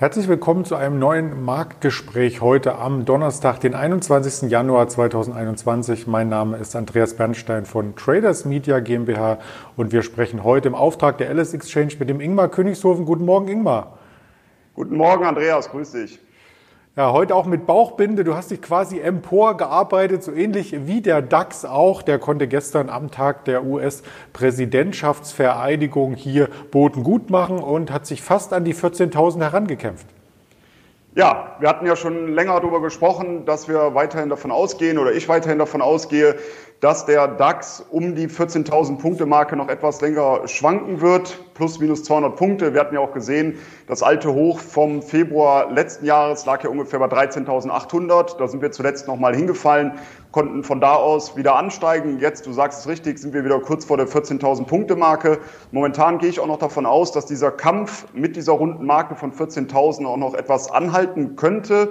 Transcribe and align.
Herzlich 0.00 0.28
willkommen 0.28 0.64
zu 0.64 0.76
einem 0.76 0.98
neuen 0.98 1.44
Marktgespräch 1.44 2.40
heute 2.40 2.76
am 2.76 3.04
Donnerstag, 3.04 3.60
den 3.60 3.74
21. 3.74 4.50
Januar 4.50 4.88
2021. 4.88 6.06
Mein 6.06 6.30
Name 6.30 6.56
ist 6.56 6.74
Andreas 6.74 7.16
Bernstein 7.16 7.66
von 7.66 7.94
Traders 7.96 8.46
Media 8.46 8.80
GmbH 8.80 9.40
und 9.76 9.92
wir 9.92 10.02
sprechen 10.02 10.42
heute 10.42 10.68
im 10.68 10.74
Auftrag 10.74 11.18
der 11.18 11.28
LS 11.28 11.52
Exchange 11.52 11.96
mit 11.98 12.08
dem 12.08 12.22
Ingmar 12.22 12.48
Königshofen. 12.48 13.04
Guten 13.04 13.26
Morgen, 13.26 13.48
Ingmar. 13.48 13.98
Guten 14.74 14.96
Morgen, 14.96 15.26
Andreas. 15.26 15.68
Grüß 15.68 15.92
dich. 15.92 16.18
Ja, 16.96 17.12
heute 17.12 17.36
auch 17.36 17.46
mit 17.46 17.66
Bauchbinde. 17.66 18.24
Du 18.24 18.34
hast 18.34 18.50
dich 18.50 18.60
quasi 18.60 18.98
emporgearbeitet, 18.98 20.24
so 20.24 20.32
ähnlich 20.32 20.88
wie 20.88 21.00
der 21.00 21.22
DAX 21.22 21.64
auch. 21.64 22.02
Der 22.02 22.18
konnte 22.18 22.48
gestern 22.48 22.90
am 22.90 23.12
Tag 23.12 23.44
der 23.44 23.64
US-Präsidentschaftsvereidigung 23.64 26.16
hier 26.16 26.48
Boden 26.72 27.04
gut 27.04 27.30
machen 27.30 27.60
und 27.60 27.92
hat 27.92 28.06
sich 28.06 28.22
fast 28.22 28.52
an 28.52 28.64
die 28.64 28.74
14.000 28.74 29.40
herangekämpft. 29.40 30.08
Ja, 31.14 31.54
wir 31.60 31.68
hatten 31.68 31.86
ja 31.86 31.94
schon 31.94 32.34
länger 32.34 32.60
darüber 32.60 32.82
gesprochen, 32.82 33.44
dass 33.44 33.68
wir 33.68 33.94
weiterhin 33.94 34.28
davon 34.28 34.50
ausgehen 34.50 34.98
oder 34.98 35.12
ich 35.12 35.28
weiterhin 35.28 35.60
davon 35.60 35.82
ausgehe, 35.82 36.34
dass 36.80 37.04
der 37.04 37.28
DAX 37.28 37.84
um 37.90 38.14
die 38.14 38.26
14.000 38.26 38.98
Punkte 38.98 39.26
Marke 39.26 39.54
noch 39.54 39.68
etwas 39.68 40.00
länger 40.00 40.48
schwanken 40.48 41.02
wird, 41.02 41.38
plus 41.52 41.78
minus 41.78 42.04
200 42.04 42.34
Punkte. 42.36 42.72
Wir 42.72 42.80
hatten 42.80 42.94
ja 42.94 43.00
auch 43.00 43.12
gesehen, 43.12 43.58
das 43.86 44.02
alte 44.02 44.32
Hoch 44.32 44.58
vom 44.58 45.02
Februar 45.02 45.70
letzten 45.70 46.06
Jahres 46.06 46.46
lag 46.46 46.64
ja 46.64 46.70
ungefähr 46.70 46.98
bei 46.98 47.06
13.800. 47.06 48.38
Da 48.38 48.48
sind 48.48 48.62
wir 48.62 48.72
zuletzt 48.72 49.06
nochmal 49.06 49.36
hingefallen, 49.36 49.92
konnten 50.32 50.64
von 50.64 50.80
da 50.80 50.94
aus 50.94 51.36
wieder 51.36 51.56
ansteigen. 51.56 52.18
Jetzt, 52.18 52.46
du 52.46 52.52
sagst 52.52 52.80
es 52.80 52.88
richtig, 52.88 53.18
sind 53.18 53.34
wir 53.34 53.44
wieder 53.44 53.60
kurz 53.60 53.84
vor 53.84 53.98
der 53.98 54.08
14.000 54.08 54.64
Punkte 54.64 54.96
Marke. 54.96 55.38
Momentan 55.72 56.16
gehe 56.16 56.30
ich 56.30 56.40
auch 56.40 56.46
noch 56.46 56.58
davon 56.58 56.86
aus, 56.86 57.12
dass 57.12 57.26
dieser 57.26 57.50
Kampf 57.50 58.06
mit 58.14 58.36
dieser 58.36 58.52
runden 58.52 58.86
Marke 58.86 59.16
von 59.16 59.32
14.000 59.32 60.06
auch 60.06 60.16
noch 60.16 60.32
etwas 60.32 60.70
anhalten 60.70 61.36
könnte. 61.36 61.90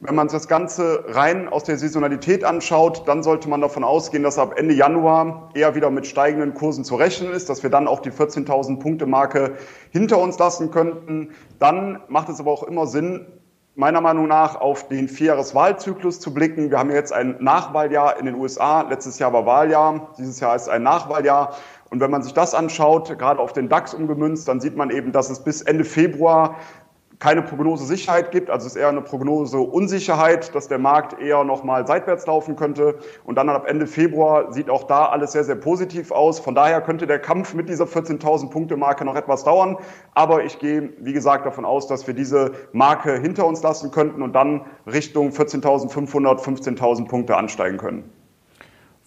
Wenn 0.00 0.14
man 0.14 0.28
das 0.28 0.46
Ganze 0.46 1.04
rein 1.08 1.48
aus 1.48 1.64
der 1.64 1.78
Saisonalität 1.78 2.44
anschaut, 2.44 3.08
dann 3.08 3.22
sollte 3.22 3.48
man 3.48 3.62
davon 3.62 3.82
ausgehen, 3.82 4.22
dass 4.22 4.38
ab 4.38 4.52
Ende 4.58 4.74
Januar 4.74 5.48
eher 5.54 5.74
wieder 5.74 5.90
mit 5.90 6.06
steigenden 6.06 6.52
Kursen 6.52 6.84
zu 6.84 6.96
rechnen 6.96 7.32
ist, 7.32 7.48
dass 7.48 7.62
wir 7.62 7.70
dann 7.70 7.88
auch 7.88 8.00
die 8.00 8.10
14.000 8.10 8.78
Punkte 8.78 9.06
Marke 9.06 9.54
hinter 9.92 10.18
uns 10.18 10.38
lassen 10.38 10.70
könnten. 10.70 11.30
Dann 11.60 12.00
macht 12.08 12.28
es 12.28 12.40
aber 12.40 12.50
auch 12.50 12.64
immer 12.64 12.86
Sinn, 12.86 13.26
meiner 13.74 14.02
Meinung 14.02 14.28
nach 14.28 14.60
auf 14.60 14.86
den 14.88 15.08
Vierjahreswahlzyklus 15.08 16.20
zu 16.20 16.34
blicken. 16.34 16.70
Wir 16.70 16.78
haben 16.78 16.90
jetzt 16.90 17.14
ein 17.14 17.36
Nachwahljahr 17.40 18.18
in 18.18 18.26
den 18.26 18.34
USA. 18.34 18.82
Letztes 18.82 19.18
Jahr 19.18 19.32
war 19.32 19.46
Wahljahr. 19.46 20.12
Dieses 20.18 20.40
Jahr 20.40 20.56
ist 20.56 20.68
ein 20.68 20.82
Nachwahljahr. 20.82 21.54
Und 21.88 22.00
wenn 22.00 22.10
man 22.10 22.22
sich 22.22 22.34
das 22.34 22.54
anschaut, 22.54 23.18
gerade 23.18 23.40
auf 23.40 23.54
den 23.54 23.70
DAX 23.70 23.94
umgemünzt, 23.94 24.46
dann 24.46 24.60
sieht 24.60 24.76
man 24.76 24.90
eben, 24.90 25.12
dass 25.12 25.30
es 25.30 25.42
bis 25.42 25.62
Ende 25.62 25.84
Februar 25.84 26.56
keine 27.18 27.42
Prognosesicherheit 27.42 28.30
gibt, 28.30 28.50
also 28.50 28.66
es 28.66 28.74
ist 28.74 28.80
eher 28.80 28.88
eine 28.88 29.00
Prognoseunsicherheit, 29.00 30.54
dass 30.54 30.68
der 30.68 30.78
Markt 30.78 31.20
eher 31.20 31.44
nochmal 31.44 31.86
seitwärts 31.86 32.26
laufen 32.26 32.56
könnte. 32.56 32.98
Und 33.24 33.36
dann 33.36 33.48
ab 33.48 33.66
Ende 33.66 33.86
Februar 33.86 34.52
sieht 34.52 34.68
auch 34.68 34.84
da 34.84 35.06
alles 35.06 35.32
sehr, 35.32 35.44
sehr 35.44 35.56
positiv 35.56 36.10
aus. 36.10 36.40
Von 36.40 36.54
daher 36.54 36.80
könnte 36.82 37.06
der 37.06 37.18
Kampf 37.18 37.54
mit 37.54 37.68
dieser 37.68 37.84
14.000 37.84 38.50
Punkte 38.50 38.76
Marke 38.76 39.04
noch 39.04 39.16
etwas 39.16 39.44
dauern. 39.44 39.78
Aber 40.14 40.44
ich 40.44 40.58
gehe, 40.58 40.92
wie 40.98 41.12
gesagt, 41.12 41.46
davon 41.46 41.64
aus, 41.64 41.86
dass 41.86 42.06
wir 42.06 42.14
diese 42.14 42.52
Marke 42.72 43.18
hinter 43.18 43.46
uns 43.46 43.62
lassen 43.62 43.90
könnten 43.90 44.22
und 44.22 44.34
dann 44.34 44.66
Richtung 44.86 45.30
14.500, 45.30 46.40
15.000 46.40 47.08
Punkte 47.08 47.36
ansteigen 47.36 47.78
können. 47.78 48.10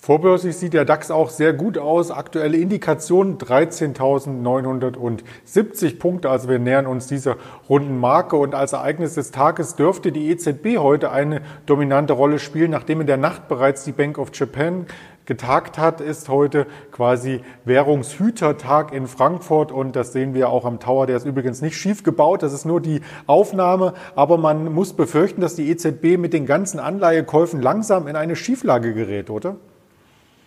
Vorbörslich 0.01 0.55
sieht 0.55 0.73
der 0.73 0.85
DAX 0.85 1.11
auch 1.11 1.29
sehr 1.29 1.51
gut 1.51 1.77
aus. 1.77 2.09
Aktuelle 2.09 2.55
Indikation 2.55 3.37
13.970 3.37 5.99
Punkte. 5.99 6.29
Also 6.29 6.47
wir 6.47 6.57
nähern 6.57 6.87
uns 6.87 7.07
dieser 7.07 7.35
runden 7.67 7.99
Marke. 7.99 8.37
Und 8.37 8.55
als 8.55 8.71
Ereignis 8.71 9.15
des 9.15 9.31
Tages 9.31 9.75
dürfte 9.75 10.13
die 10.13 10.29
EZB 10.29 10.77
heute 10.77 11.11
eine 11.11 11.41
dominante 11.65 12.13
Rolle 12.13 12.39
spielen. 12.39 12.71
Nachdem 12.71 13.01
in 13.01 13.07
der 13.07 13.17
Nacht 13.17 13.49
bereits 13.49 13.83
die 13.83 13.91
Bank 13.91 14.17
of 14.17 14.29
Japan 14.33 14.85
getagt 15.25 15.77
hat, 15.77 15.99
ist 15.99 16.29
heute 16.29 16.65
quasi 16.93 17.41
Währungshütertag 17.65 18.93
in 18.93 19.05
Frankfurt 19.05 19.73
und 19.73 19.97
das 19.97 20.13
sehen 20.13 20.33
wir 20.33 20.47
auch 20.49 20.63
am 20.63 20.79
Tower. 20.79 21.07
Der 21.07 21.17
ist 21.17 21.25
übrigens 21.25 21.61
nicht 21.61 21.75
schief 21.75 22.03
gebaut, 22.03 22.41
das 22.41 22.53
ist 22.53 22.65
nur 22.65 22.79
die 22.81 23.01
Aufnahme, 23.27 23.93
aber 24.15 24.37
man 24.37 24.73
muss 24.73 24.93
befürchten, 24.93 25.41
dass 25.41 25.55
die 25.55 25.69
EZB 25.69 26.17
mit 26.17 26.33
den 26.33 26.47
ganzen 26.47 26.79
Anleihekäufen 26.79 27.61
langsam 27.61 28.07
in 28.07 28.15
eine 28.15 28.35
Schieflage 28.35 28.95
gerät, 28.95 29.29
oder? 29.29 29.57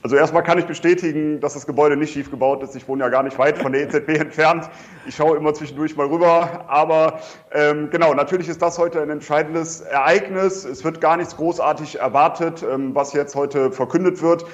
Also 0.02 0.16
erstmal 0.16 0.42
kann 0.42 0.58
ich 0.58 0.66
bestätigen, 0.66 1.38
dass 1.38 1.54
das 1.54 1.64
Gebäude 1.64 1.96
nicht 1.96 2.12
schief 2.12 2.28
gebaut 2.28 2.60
ist. 2.64 2.74
Ich 2.74 2.88
wohne 2.88 3.04
ja 3.04 3.08
gar 3.08 3.22
nicht 3.22 3.38
weit 3.38 3.56
von 3.56 3.70
der 3.70 3.82
EZB 3.82 4.08
entfernt. 4.18 4.68
Ich 5.06 5.14
schaue 5.14 5.36
immer 5.36 5.54
zwischendurch 5.54 5.96
mal 5.96 6.06
rüber. 6.06 6.64
Aber 6.66 7.20
ähm, 7.52 7.88
genau, 7.88 8.12
natürlich 8.12 8.48
ist 8.48 8.60
das 8.60 8.78
heute 8.78 9.00
ein 9.00 9.10
entscheidendes 9.10 9.80
Ereignis. 9.80 10.64
Es 10.64 10.82
wird 10.82 11.00
gar 11.00 11.16
nichts 11.16 11.36
großartig 11.36 12.00
erwartet, 12.00 12.64
ähm, 12.68 12.96
was 12.96 13.12
jetzt 13.12 13.36
heute 13.36 13.70
verkündet 13.70 14.20
wird. 14.22 14.44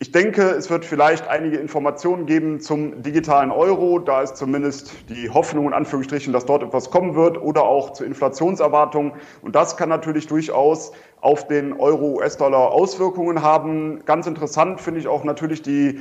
Ich 0.00 0.12
denke, 0.12 0.42
es 0.50 0.70
wird 0.70 0.84
vielleicht 0.84 1.26
einige 1.26 1.56
Informationen 1.56 2.26
geben 2.26 2.60
zum 2.60 3.02
digitalen 3.02 3.50
Euro. 3.50 3.98
Da 3.98 4.22
ist 4.22 4.36
zumindest 4.36 4.92
die 5.08 5.28
Hoffnung 5.28 5.66
in 5.66 5.72
Anführungsstrichen, 5.72 6.32
dass 6.32 6.46
dort 6.46 6.62
etwas 6.62 6.92
kommen 6.92 7.16
wird 7.16 7.36
oder 7.42 7.64
auch 7.64 7.92
zu 7.92 8.04
Inflationserwartungen. 8.04 9.14
Und 9.42 9.56
das 9.56 9.76
kann 9.76 9.88
natürlich 9.88 10.28
durchaus 10.28 10.92
auf 11.20 11.48
den 11.48 11.72
Euro-US-Dollar 11.72 12.70
Auswirkungen 12.70 13.42
haben. 13.42 14.04
Ganz 14.04 14.28
interessant 14.28 14.80
finde 14.80 15.00
ich 15.00 15.08
auch 15.08 15.24
natürlich 15.24 15.62
die 15.62 16.00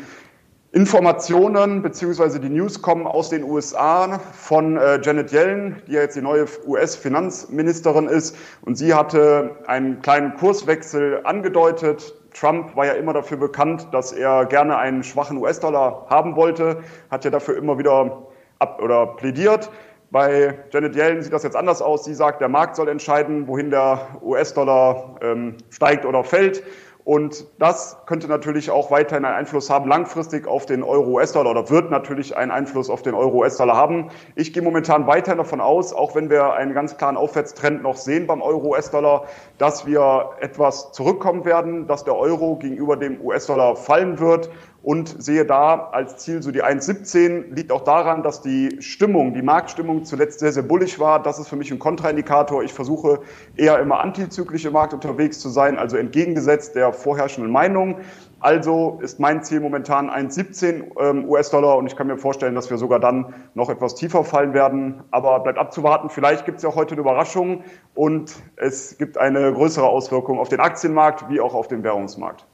Informationen 0.74 1.82
beziehungsweise 1.82 2.40
die 2.40 2.50
News 2.50 2.84
kommen 2.84 3.08
aus 3.08 3.30
den 3.30 3.44
USA 3.44 4.20
von 4.20 4.78
äh, 4.78 5.02
Janet 5.02 5.32
Yellen, 5.32 5.82
die 5.88 5.94
ja 5.94 6.02
jetzt 6.02 6.16
die 6.16 6.22
neue 6.22 6.46
US-Finanzministerin 6.68 8.08
ist. 8.08 8.36
Und 8.62 8.78
sie 8.78 8.94
hatte 8.94 9.56
einen 9.66 10.04
kleinen 10.04 10.36
Kurswechsel 10.36 11.22
angedeutet. 11.24 12.14
Trump 12.40 12.76
war 12.76 12.86
ja 12.86 12.94
immer 12.94 13.14
dafür 13.14 13.38
bekannt, 13.38 13.88
dass 13.92 14.12
er 14.12 14.46
gerne 14.46 14.78
einen 14.78 15.04
schwachen 15.04 15.38
US-Dollar 15.38 16.06
haben 16.10 16.36
wollte, 16.36 16.84
hat 17.10 17.26
ja 17.26 17.32
dafür 17.32 17.58
immer 17.58 17.78
wieder 17.78 18.28
ab 18.60 18.82
oder 18.82 19.08
plädiert. 19.08 19.70
Bei 20.10 20.58
Janet 20.72 20.96
Yellen 20.96 21.22
sieht 21.22 21.34
das 21.34 21.44
jetzt 21.44 21.56
anders 21.56 21.82
aus. 21.82 22.06
Sie 22.06 22.14
sagt, 22.14 22.40
der 22.40 22.48
Markt 22.48 22.76
soll 22.76 22.88
entscheiden, 22.88 23.48
wohin 23.48 23.72
der 23.72 24.08
US-Dollar 24.22 25.18
ähm, 25.22 25.58
steigt 25.70 26.06
oder 26.06 26.24
fällt. 26.24 26.64
Und 27.08 27.46
das 27.58 27.96
könnte 28.06 28.28
natürlich 28.28 28.70
auch 28.70 28.92
weiterhin 28.92 29.24
einen 29.24 29.34
Einfluss 29.38 29.70
haben, 29.70 29.88
langfristig 29.88 30.46
auf 30.46 30.66
den 30.66 30.84
Euro-US-Dollar 30.84 31.52
oder 31.52 31.70
wird 31.70 31.90
natürlich 31.90 32.36
einen 32.36 32.52
Einfluss 32.52 32.90
auf 32.90 33.02
den 33.02 33.14
Euro-US-Dollar 33.14 33.78
haben. 33.78 34.10
Ich 34.36 34.52
gehe 34.52 34.62
momentan 34.62 35.08
weiterhin 35.08 35.38
davon 35.38 35.62
aus, 35.62 35.94
auch 35.94 36.16
wenn 36.16 36.30
wir 36.30 36.56
einen 36.56 36.74
ganz 36.74 36.98
klaren 36.98 37.16
Aufwärtstrend 37.16 37.82
noch 37.82 37.96
sehen 37.96 38.28
beim 38.28 38.42
Euro-US-Dollar, 38.42 39.24
dass 39.58 39.86
wir 39.86 40.32
etwas 40.42 40.92
zurückkommen 40.92 41.46
werden, 41.46 41.88
dass 41.88 42.04
der 42.04 42.18
Euro 42.18 42.58
gegenüber 42.58 42.98
dem 42.98 43.22
US-Dollar 43.22 43.78
fallen 43.78 44.20
wird 44.20 44.50
und 44.88 45.22
sehe 45.22 45.44
da 45.44 45.90
als 45.92 46.16
Ziel 46.16 46.42
so 46.42 46.50
die 46.50 46.64
1,17. 46.64 47.54
Liegt 47.54 47.74
auch 47.74 47.84
daran, 47.84 48.24
dass 48.24 48.42
die 48.42 48.82
Stimmung, 48.82 49.34
die 49.34 49.42
Marktstimmung 49.42 50.06
zuletzt 50.06 50.40
sehr, 50.40 50.54
sehr 50.54 50.64
bullig 50.64 50.98
war. 50.98 51.22
Das 51.22 51.40
ist 51.40 51.50
für 51.50 51.58
mich 51.58 51.70
ein 51.74 51.78
Kontraindikator. 51.78 52.64
Ich 52.64 52.72
versuche 52.72 53.20
eher 53.58 53.80
immer 53.80 54.00
antizyklisch 54.00 54.64
im 54.64 54.72
Markt 54.72 54.94
unterwegs 54.94 55.40
zu 55.40 55.50
sein, 55.50 55.78
also 55.78 55.98
entgegengesetzt 55.98 56.76
der 56.76 56.94
vorherrschenden 56.94 57.52
Meinung. 57.52 57.98
Also 58.40 59.00
ist 59.02 59.20
mein 59.20 59.44
Ziel 59.44 59.60
momentan 59.60 60.10
1,17 60.10 60.84
ähm, 61.02 61.26
US-Dollar 61.28 61.76
und 61.76 61.88
ich 61.88 61.98
kann 61.98 62.08
mir 62.08 62.18
vorstellen, 62.18 62.56
dass 62.56 62.70
wir 62.70 62.78
sogar 62.78 63.02
dann 63.02 63.34
noch 63.56 63.70
etwas 63.70 63.94
tiefer 63.94 64.24
fallen 64.24 64.54
werden. 64.54 65.04
Aber 65.12 65.42
bleibt 65.42 65.60
abzuwarten. 65.60 66.10
Vielleicht 66.10 66.46
gibt 66.46 66.60
es 66.60 66.64
ja 66.64 66.74
heute 66.74 66.94
eine 66.94 67.02
Überraschung 67.02 67.66
und 67.94 68.38
es 68.56 68.98
gibt 68.98 69.18
eine 69.18 69.52
größere 69.52 69.86
Auswirkung 69.86 70.40
auf 70.40 70.48
den 70.48 70.62
Aktienmarkt 70.62 71.30
wie 71.30 71.42
auch 71.42 71.56
auf 71.56 71.68
den 71.68 71.84
Währungsmarkt. 71.84 72.46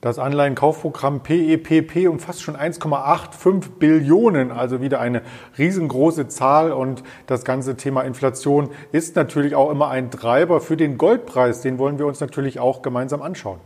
Das 0.00 0.20
Anleihenkaufprogramm 0.20 1.24
PEPP 1.24 2.08
umfasst 2.08 2.42
schon 2.42 2.56
1,85 2.56 3.78
Billionen, 3.80 4.52
also 4.52 4.80
wieder 4.80 5.00
eine 5.00 5.22
riesengroße 5.58 6.28
Zahl. 6.28 6.70
Und 6.70 7.02
das 7.26 7.44
ganze 7.44 7.76
Thema 7.76 8.02
Inflation 8.02 8.70
ist 8.92 9.16
natürlich 9.16 9.56
auch 9.56 9.72
immer 9.72 9.88
ein 9.88 10.12
Treiber 10.12 10.60
für 10.60 10.76
den 10.76 10.98
Goldpreis. 10.98 11.62
Den 11.62 11.78
wollen 11.80 11.98
wir 11.98 12.06
uns 12.06 12.20
natürlich 12.20 12.60
auch 12.60 12.82
gemeinsam 12.82 13.22
anschauen. 13.22 13.58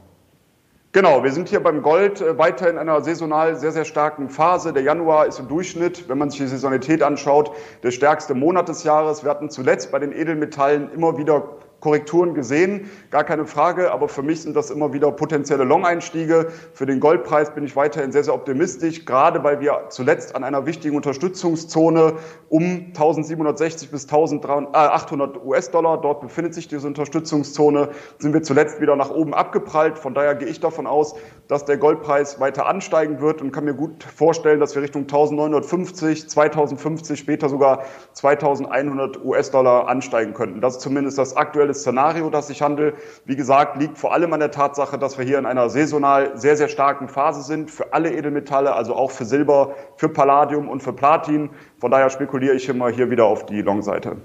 Genau, 0.93 1.23
wir 1.23 1.33
sind 1.33 1.51
hier 1.51 1.61
beim 1.61 1.83
Gold 1.83 2.23
äh, 2.23 2.39
weiter 2.39 2.71
in 2.71 2.79
einer 2.79 3.03
saisonal 3.03 3.57
sehr, 3.57 3.73
sehr 3.73 3.85
starken 3.85 4.31
Phase. 4.31 4.73
Der 4.73 4.83
Januar 4.83 5.27
ist 5.27 5.39
im 5.39 5.49
Durchschnitt, 5.49 6.09
wenn 6.09 6.17
man 6.17 6.31
sich 6.31 6.41
die 6.41 6.47
Saisonalität 6.47 7.03
anschaut, 7.03 7.51
der 7.83 7.91
stärkste 7.91 8.35
Monat 8.35 8.71
des 8.71 8.85
Jahres. 8.85 9.23
Wir 9.23 9.31
hatten 9.31 9.51
zuletzt 9.51 9.93
bei 9.93 9.99
den 9.99 10.13
Edelmetallen 10.13 10.91
immer 10.93 11.19
wieder 11.19 11.57
Korrekturen 11.83 12.33
gesehen, 12.33 12.89
gar 13.11 13.25
keine 13.25 13.45
Frage, 13.45 13.91
aber 13.91 14.09
für 14.09 14.23
mich 14.23 14.43
sind 14.43 14.55
das 14.55 14.71
immer 14.71 14.93
wieder 14.93 15.11
potenzielle 15.11 15.65
Long-Einstiege. 15.65 16.47
Für 16.75 16.87
den 16.87 17.01
Goldpreis 17.01 17.53
bin 17.53 17.65
ich 17.65 17.75
weiterhin 17.75 18.13
sehr, 18.13 18.23
sehr 18.23 18.35
optimistisch, 18.35 19.05
gerade 19.05 19.43
weil 19.43 19.61
wir 19.61 19.87
zuletzt 19.89 20.37
an 20.37 20.45
einer 20.45 20.65
wichtigen 20.65 20.95
Unterstützungszone 20.95 22.15
um 22.49 22.63
1760 22.63 23.91
bis 23.91 24.05
1800 24.05 25.45
US-Dollar, 25.45 26.01
dort 26.01 26.21
befindet 26.21 26.55
sich 26.55 26.69
diese 26.69 26.87
Unterstützungszone, 26.87 27.89
sind 28.19 28.33
wir 28.33 28.45
zuletzt 28.45 28.81
wieder 28.81 28.95
nach 28.95 29.11
oben 29.11 29.35
abgeprallt. 29.35 29.99
Von 29.99 30.15
daher 30.15 30.37
gehe 30.37 30.47
ich 30.47 30.61
davon 30.61 30.87
aus, 30.87 31.17
dass 31.49 31.65
der 31.65 31.79
Goldpreis 31.79 32.39
weiter 32.39 32.67
ansteigen 32.67 33.21
wird 33.21 33.43
und 33.43 33.51
kann 33.51 33.65
mir 33.65 33.75
gut 33.75 34.05
vorstellen, 34.05 34.61
dass 34.61 34.77
wir 34.77 34.83
Richtung 34.83 35.03
1950, 35.03 36.31
2050, 36.31 37.19
später 37.19 37.49
sogar 37.49 37.83
2100 38.13 39.25
US-Dollar 39.25 39.89
ansteigen 39.89 40.33
könnten. 40.33 40.61
Das 40.61 40.77
ist 40.77 40.83
zumindest 40.83 41.19
das 41.19 41.37
aktuelle 41.37 41.72
Szenario, 41.75 42.31
das 42.31 42.51
ich 42.51 42.63
handle. 42.63 42.95
Wie 43.25 43.37
gesagt, 43.37 43.81
liegt 43.81 43.99
vor 43.99 44.13
allem 44.13 44.33
an 44.33 44.41
der 44.41 44.51
Tatsache, 44.51 44.99
dass 44.99 45.19
wir 45.19 45.25
hier 45.25 45.39
in 45.39 45.47
einer 45.47 45.69
saisonal 45.69 46.37
sehr, 46.37 46.57
sehr 46.57 46.69
starken 46.69 47.09
Phase 47.09 47.43
sind 47.43 47.71
für 47.71 47.93
alle 47.93 48.13
Edelmetalle, 48.13 48.75
also 48.75 48.95
auch 48.95 49.11
für 49.11 49.25
Silber, 49.25 49.75
für 49.97 50.09
Palladium 50.09 50.69
und 50.69 50.83
für 50.83 50.93
Platin. 50.93 51.51
Von 51.79 51.91
daher 51.91 52.11
spekuliere 52.11 52.55
ich 52.55 52.69
immer 52.69 52.89
hier 52.89 53.11
wieder 53.11 53.27
auf 53.27 53.47
die 53.47 53.63
Long-Seite. 53.63 54.17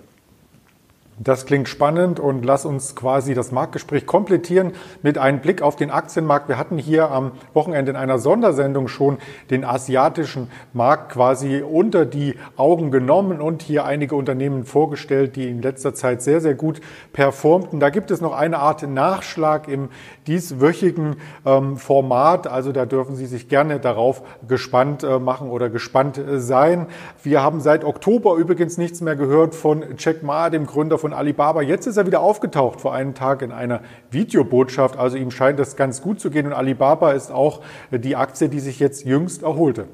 Das 1.19 1.47
klingt 1.47 1.67
spannend 1.67 2.19
und 2.19 2.45
lass 2.45 2.63
uns 2.63 2.95
quasi 2.95 3.33
das 3.33 3.51
Marktgespräch 3.51 4.05
komplettieren 4.05 4.73
mit 5.01 5.17
einem 5.17 5.39
Blick 5.39 5.63
auf 5.63 5.75
den 5.75 5.89
Aktienmarkt. 5.89 6.47
Wir 6.47 6.59
hatten 6.59 6.77
hier 6.77 7.09
am 7.09 7.31
Wochenende 7.55 7.89
in 7.89 7.97
einer 7.97 8.19
Sondersendung 8.19 8.87
schon 8.87 9.17
den 9.49 9.65
asiatischen 9.65 10.51
Markt 10.73 11.13
quasi 11.13 11.63
unter 11.63 12.05
die 12.05 12.35
Augen 12.55 12.91
genommen 12.91 13.41
und 13.41 13.63
hier 13.63 13.85
einige 13.85 14.15
Unternehmen 14.15 14.63
vorgestellt, 14.63 15.35
die 15.35 15.49
in 15.49 15.63
letzter 15.63 15.95
Zeit 15.95 16.21
sehr, 16.21 16.39
sehr 16.39 16.53
gut 16.53 16.81
performten. 17.13 17.79
Da 17.79 17.89
gibt 17.89 18.11
es 18.11 18.21
noch 18.21 18.33
eine 18.33 18.59
Art 18.59 18.87
Nachschlag 18.87 19.67
im 19.67 19.89
dieswöchigen 20.27 21.15
ähm, 21.47 21.77
Format. 21.77 22.45
Also 22.45 22.71
da 22.71 22.85
dürfen 22.85 23.15
Sie 23.15 23.25
sich 23.25 23.49
gerne 23.49 23.79
darauf 23.79 24.21
gespannt 24.47 25.03
äh, 25.03 25.17
machen 25.17 25.49
oder 25.49 25.71
gespannt 25.71 26.19
äh, 26.19 26.39
sein. 26.39 26.85
Wir 27.23 27.41
haben 27.41 27.59
seit 27.59 27.83
Oktober 27.83 28.35
übrigens 28.35 28.77
nichts 28.77 29.01
mehr 29.01 29.15
gehört 29.15 29.55
von 29.55 29.83
Jack 29.97 30.21
Ma, 30.21 30.51
dem 30.51 30.67
Gründer 30.67 30.99
von 30.99 31.06
von 31.07 31.13
Alibaba. 31.13 31.61
Jetzt 31.61 31.87
ist 31.87 31.95
er 31.95 32.05
wieder 32.05 32.19
aufgetaucht 32.19 32.81
vor 32.81 32.93
einem 32.93 33.15
Tag 33.15 33.41
in 33.41 33.53
einer 33.53 33.79
Videobotschaft. 34.11 34.97
Also 34.97 35.15
ihm 35.15 35.31
scheint 35.31 35.57
es 35.57 35.77
ganz 35.77 36.01
gut 36.01 36.19
zu 36.19 36.29
gehen. 36.29 36.45
Und 36.45 36.51
Alibaba 36.51 37.13
ist 37.13 37.31
auch 37.31 37.61
die 37.91 38.17
Aktie, 38.17 38.49
die 38.49 38.59
sich 38.59 38.81
jetzt 38.81 39.05
jüngst 39.05 39.41
erholte. 39.41 39.87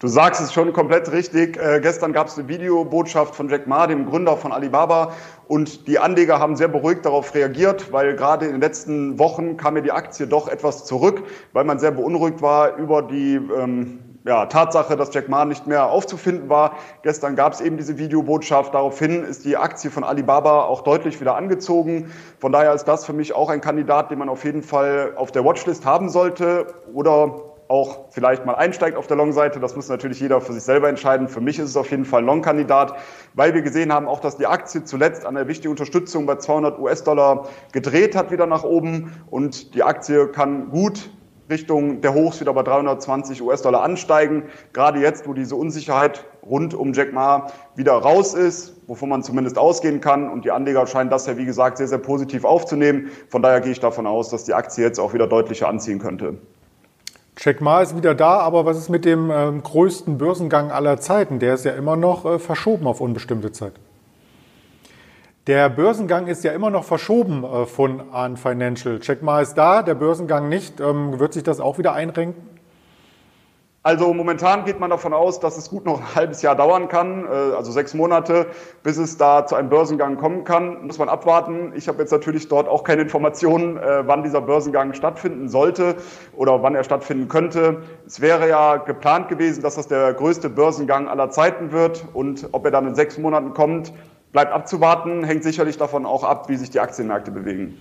Du 0.00 0.08
sagst 0.08 0.40
es 0.40 0.50
schon 0.50 0.72
komplett 0.72 1.12
richtig. 1.12 1.58
Äh, 1.58 1.80
gestern 1.82 2.14
gab 2.14 2.28
es 2.28 2.38
eine 2.38 2.48
Videobotschaft 2.48 3.34
von 3.34 3.50
Jack 3.50 3.66
Ma, 3.66 3.86
dem 3.86 4.06
Gründer 4.06 4.38
von 4.38 4.50
Alibaba. 4.50 5.12
Und 5.46 5.86
die 5.86 5.98
Anleger 5.98 6.38
haben 6.38 6.56
sehr 6.56 6.68
beruhigt 6.68 7.04
darauf 7.04 7.34
reagiert, 7.34 7.92
weil 7.92 8.16
gerade 8.16 8.46
in 8.46 8.52
den 8.52 8.62
letzten 8.62 9.18
Wochen 9.18 9.58
kam 9.58 9.74
mir 9.74 9.82
die 9.82 9.92
Aktie 9.92 10.26
doch 10.26 10.48
etwas 10.48 10.86
zurück, 10.86 11.22
weil 11.52 11.64
man 11.64 11.78
sehr 11.78 11.90
beunruhigt 11.90 12.40
war 12.40 12.76
über 12.76 13.02
die 13.02 13.34
ähm, 13.34 13.98
ja, 14.24 14.46
Tatsache, 14.46 14.96
dass 14.96 15.12
Jack 15.12 15.28
Ma 15.28 15.44
nicht 15.44 15.66
mehr 15.66 15.86
aufzufinden 15.86 16.48
war. 16.48 16.76
Gestern 17.02 17.34
gab 17.34 17.52
es 17.52 17.60
eben 17.60 17.76
diese 17.76 17.98
Videobotschaft. 17.98 18.74
Daraufhin 18.74 19.24
ist 19.24 19.44
die 19.44 19.56
Aktie 19.56 19.90
von 19.90 20.04
Alibaba 20.04 20.62
auch 20.64 20.82
deutlich 20.82 21.20
wieder 21.20 21.34
angezogen. 21.34 22.12
Von 22.38 22.52
daher 22.52 22.72
ist 22.72 22.84
das 22.84 23.04
für 23.04 23.12
mich 23.12 23.34
auch 23.34 23.48
ein 23.48 23.60
Kandidat, 23.60 24.10
den 24.10 24.18
man 24.18 24.28
auf 24.28 24.44
jeden 24.44 24.62
Fall 24.62 25.12
auf 25.16 25.32
der 25.32 25.44
Watchlist 25.44 25.84
haben 25.84 26.08
sollte 26.08 26.66
oder 26.94 27.52
auch 27.68 28.10
vielleicht 28.10 28.44
mal 28.44 28.54
einsteigt 28.54 28.96
auf 28.98 29.06
der 29.06 29.16
Long-Seite. 29.16 29.58
Das 29.58 29.74
muss 29.74 29.88
natürlich 29.88 30.20
jeder 30.20 30.40
für 30.40 30.52
sich 30.52 30.62
selber 30.62 30.88
entscheiden. 30.88 31.26
Für 31.26 31.40
mich 31.40 31.58
ist 31.58 31.70
es 31.70 31.76
auf 31.76 31.90
jeden 31.90 32.04
Fall 32.04 32.20
ein 32.20 32.26
Long-Kandidat, 32.26 32.94
weil 33.34 33.54
wir 33.54 33.62
gesehen 33.62 33.92
haben, 33.92 34.06
auch 34.06 34.20
dass 34.20 34.36
die 34.36 34.46
Aktie 34.46 34.84
zuletzt 34.84 35.24
an 35.24 35.34
der 35.34 35.48
wichtigen 35.48 35.70
Unterstützung 35.70 36.26
bei 36.26 36.36
200 36.36 36.78
US-Dollar 36.78 37.48
gedreht 37.72 38.14
hat 38.14 38.30
wieder 38.30 38.46
nach 38.46 38.62
oben 38.62 39.12
und 39.30 39.74
die 39.74 39.82
Aktie 39.82 40.28
kann 40.28 40.68
gut 40.68 41.10
Richtung 41.50 42.00
der 42.00 42.14
Hochs 42.14 42.40
wieder 42.40 42.52
bei 42.52 42.62
320 42.62 43.42
US-Dollar 43.42 43.82
ansteigen. 43.82 44.44
Gerade 44.72 45.00
jetzt, 45.00 45.26
wo 45.28 45.34
diese 45.34 45.56
Unsicherheit 45.56 46.24
rund 46.44 46.74
um 46.74 46.92
Jack 46.92 47.12
Ma 47.12 47.48
wieder 47.76 47.92
raus 47.92 48.34
ist, 48.34 48.74
wovon 48.86 49.08
man 49.08 49.22
zumindest 49.22 49.58
ausgehen 49.58 50.00
kann. 50.00 50.30
Und 50.30 50.44
die 50.44 50.50
Anleger 50.50 50.86
scheinen 50.86 51.10
das 51.10 51.26
ja, 51.26 51.36
wie 51.36 51.44
gesagt, 51.44 51.78
sehr, 51.78 51.88
sehr 51.88 51.98
positiv 51.98 52.44
aufzunehmen. 52.44 53.10
Von 53.28 53.42
daher 53.42 53.60
gehe 53.60 53.72
ich 53.72 53.80
davon 53.80 54.06
aus, 54.06 54.30
dass 54.30 54.44
die 54.44 54.54
Aktie 54.54 54.84
jetzt 54.84 54.98
auch 54.98 55.14
wieder 55.14 55.26
deutlicher 55.26 55.68
anziehen 55.68 55.98
könnte. 55.98 56.38
Jack 57.38 57.60
Ma 57.60 57.80
ist 57.80 57.96
wieder 57.96 58.14
da, 58.14 58.38
aber 58.38 58.66
was 58.66 58.76
ist 58.76 58.88
mit 58.88 59.04
dem 59.04 59.30
äh, 59.30 59.52
größten 59.62 60.18
Börsengang 60.18 60.70
aller 60.70 61.00
Zeiten? 61.00 61.38
Der 61.38 61.54
ist 61.54 61.64
ja 61.64 61.72
immer 61.72 61.96
noch 61.96 62.24
äh, 62.24 62.38
verschoben 62.38 62.86
auf 62.86 63.00
unbestimmte 63.00 63.52
Zeit. 63.52 63.72
Der 65.48 65.68
Börsengang 65.70 66.28
ist 66.28 66.44
ja 66.44 66.52
immer 66.52 66.70
noch 66.70 66.84
verschoben 66.84 67.42
äh, 67.42 67.66
von 67.66 68.12
Ahn 68.12 68.36
Financial. 68.36 69.00
Check 69.00 69.24
mal 69.24 69.42
ist 69.42 69.54
da, 69.54 69.82
der 69.82 69.96
Börsengang 69.96 70.48
nicht. 70.48 70.80
Ähm, 70.80 71.18
wird 71.18 71.32
sich 71.32 71.42
das 71.42 71.58
auch 71.58 71.78
wieder 71.78 71.94
einrenken? 71.94 72.52
Also 73.82 74.14
momentan 74.14 74.64
geht 74.64 74.78
man 74.78 74.90
davon 74.90 75.12
aus, 75.12 75.40
dass 75.40 75.58
es 75.58 75.68
gut 75.68 75.84
noch 75.84 75.98
ein 75.98 76.14
halbes 76.14 76.42
Jahr 76.42 76.54
dauern 76.54 76.86
kann, 76.86 77.24
äh, 77.24 77.56
also 77.56 77.72
sechs 77.72 77.92
Monate, 77.92 78.46
bis 78.84 78.96
es 78.98 79.16
da 79.16 79.44
zu 79.44 79.56
einem 79.56 79.68
Börsengang 79.68 80.16
kommen 80.16 80.44
kann. 80.44 80.86
Muss 80.86 80.98
man 80.98 81.08
abwarten. 81.08 81.72
Ich 81.74 81.88
habe 81.88 81.98
jetzt 81.98 82.12
natürlich 82.12 82.46
dort 82.46 82.68
auch 82.68 82.84
keine 82.84 83.02
Informationen, 83.02 83.78
äh, 83.78 84.06
wann 84.06 84.22
dieser 84.22 84.42
Börsengang 84.42 84.94
stattfinden 84.94 85.48
sollte 85.48 85.96
oder 86.36 86.62
wann 86.62 86.76
er 86.76 86.84
stattfinden 86.84 87.26
könnte. 87.26 87.82
Es 88.06 88.20
wäre 88.20 88.48
ja 88.48 88.76
geplant 88.76 89.28
gewesen, 89.28 89.64
dass 89.64 89.74
das 89.74 89.88
der 89.88 90.14
größte 90.14 90.48
Börsengang 90.48 91.08
aller 91.08 91.30
Zeiten 91.30 91.72
wird 91.72 92.04
und 92.12 92.48
ob 92.52 92.64
er 92.64 92.70
dann 92.70 92.86
in 92.86 92.94
sechs 92.94 93.18
Monaten 93.18 93.52
kommt, 93.52 93.92
bleibt 94.32 94.52
abzuwarten, 94.52 95.24
hängt 95.24 95.44
sicherlich 95.44 95.78
davon 95.78 96.06
auch 96.06 96.24
ab, 96.24 96.48
wie 96.48 96.56
sich 96.56 96.70
die 96.70 96.80
Aktienmärkte 96.80 97.30
bewegen. 97.30 97.78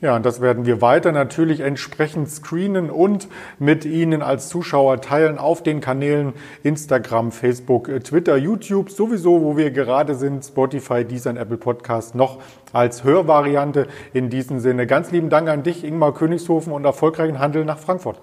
Ja, 0.00 0.16
und 0.16 0.24
das 0.24 0.40
werden 0.40 0.64
wir 0.64 0.80
weiter 0.80 1.12
natürlich 1.12 1.60
entsprechend 1.60 2.30
screenen 2.30 2.88
und 2.88 3.28
mit 3.58 3.84
Ihnen 3.84 4.22
als 4.22 4.48
Zuschauer 4.48 5.02
teilen 5.02 5.36
auf 5.36 5.62
den 5.62 5.82
Kanälen 5.82 6.32
Instagram, 6.62 7.32
Facebook, 7.32 7.90
Twitter, 8.02 8.38
YouTube, 8.38 8.90
sowieso, 8.90 9.42
wo 9.42 9.58
wir 9.58 9.70
gerade 9.70 10.14
sind, 10.14 10.42
Spotify, 10.42 11.04
Deezer 11.04 11.36
Apple 11.36 11.58
Podcast 11.58 12.14
noch 12.14 12.38
als 12.72 13.04
Hörvariante. 13.04 13.88
In 14.14 14.30
diesem 14.30 14.58
Sinne 14.58 14.86
ganz 14.86 15.10
lieben 15.10 15.28
Dank 15.28 15.50
an 15.50 15.64
dich, 15.64 15.84
Ingmar 15.84 16.14
Königshofen 16.14 16.72
und 16.72 16.86
erfolgreichen 16.86 17.38
Handel 17.38 17.66
nach 17.66 17.78
Frankfurt. 17.78 18.22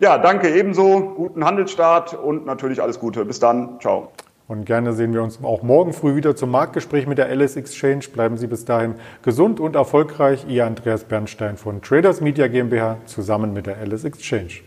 Ja, 0.00 0.18
danke 0.18 0.52
ebenso. 0.52 1.14
Guten 1.16 1.44
Handelsstart 1.44 2.12
und 2.12 2.44
natürlich 2.44 2.82
alles 2.82 2.98
Gute. 2.98 3.24
Bis 3.24 3.38
dann. 3.38 3.78
Ciao. 3.80 4.10
Und 4.48 4.64
gerne 4.64 4.92
sehen 4.92 5.12
wir 5.12 5.22
uns 5.22 5.42
auch 5.42 5.62
morgen 5.62 5.92
früh 5.92 6.14
wieder 6.14 6.36
zum 6.36 6.52
Marktgespräch 6.52 7.08
mit 7.08 7.18
der 7.18 7.26
Alice 7.26 7.56
Exchange. 7.56 8.04
Bleiben 8.12 8.36
Sie 8.36 8.46
bis 8.46 8.64
dahin 8.64 8.94
gesund 9.22 9.58
und 9.58 9.74
erfolgreich. 9.74 10.46
Ihr 10.48 10.66
Andreas 10.66 11.04
Bernstein 11.04 11.56
von 11.56 11.82
Traders 11.82 12.20
Media 12.20 12.46
GmbH 12.46 12.98
zusammen 13.06 13.52
mit 13.52 13.66
der 13.66 13.78
Alice 13.78 14.04
Exchange. 14.04 14.60